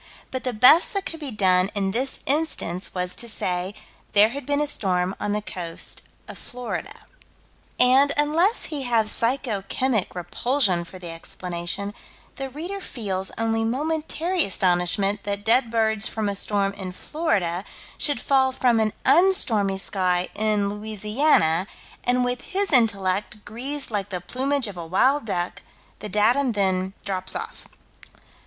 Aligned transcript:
But 0.31 0.43
the 0.45 0.51
best 0.51 0.95
that 0.95 1.05
could 1.05 1.19
be 1.19 1.29
done 1.29 1.69
in 1.75 1.91
this 1.91 2.23
instance 2.25 2.91
was 2.95 3.15
to 3.17 3.29
say: 3.29 3.75
"There 4.13 4.29
had 4.29 4.47
been 4.47 4.59
a 4.59 4.65
storm 4.65 5.13
on 5.19 5.31
the 5.31 5.43
coast 5.43 6.01
of 6.27 6.39
Florida." 6.39 7.05
And, 7.79 8.11
unless 8.17 8.63
he 8.73 8.81
have 8.81 9.11
psycho 9.11 9.61
chemic 9.69 10.15
repulsion 10.15 10.85
for 10.85 10.97
the 10.97 11.11
explanation, 11.11 11.93
the 12.37 12.49
reader 12.49 12.81
feels 12.81 13.29
only 13.37 13.63
momentary 13.63 14.43
astonishment 14.43 15.21
that 15.21 15.45
dead 15.45 15.69
birds 15.69 16.07
from 16.07 16.29
a 16.29 16.35
storm 16.35 16.73
in 16.73 16.93
Florida 16.93 17.63
should 17.99 18.19
fall 18.19 18.51
from 18.51 18.79
an 18.79 18.93
unstormy 19.05 19.79
sky 19.79 20.29
in 20.33 20.67
Louisiana, 20.67 21.67
and 22.03 22.25
with 22.25 22.41
his 22.41 22.71
intellect 22.73 23.45
greased 23.45 23.91
like 23.91 24.09
the 24.09 24.19
plumage 24.19 24.67
of 24.67 24.77
a 24.77 24.83
wild 24.87 25.25
duck, 25.25 25.61
the 25.99 26.09
datum 26.09 26.53
then 26.53 26.93
drops 27.05 27.35
off. 27.35 27.65